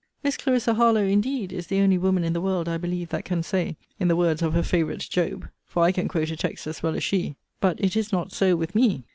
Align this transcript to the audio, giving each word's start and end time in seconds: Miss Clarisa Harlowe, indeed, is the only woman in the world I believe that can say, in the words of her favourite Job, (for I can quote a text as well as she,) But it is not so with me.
Miss 0.23 0.35
Clarisa 0.35 0.73
Harlowe, 0.73 1.05
indeed, 1.05 1.53
is 1.53 1.67
the 1.67 1.79
only 1.79 1.99
woman 1.99 2.23
in 2.23 2.33
the 2.33 2.41
world 2.41 2.67
I 2.67 2.77
believe 2.79 3.09
that 3.09 3.23
can 3.23 3.43
say, 3.43 3.77
in 3.99 4.07
the 4.07 4.15
words 4.15 4.41
of 4.41 4.53
her 4.55 4.63
favourite 4.63 5.01
Job, 5.07 5.47
(for 5.67 5.83
I 5.83 5.91
can 5.91 6.07
quote 6.07 6.31
a 6.31 6.35
text 6.35 6.65
as 6.65 6.81
well 6.81 6.95
as 6.95 7.03
she,) 7.03 7.35
But 7.59 7.79
it 7.79 7.95
is 7.95 8.11
not 8.11 8.31
so 8.31 8.55
with 8.55 8.73
me. 8.73 9.03